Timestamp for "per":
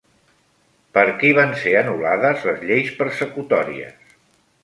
0.97-1.03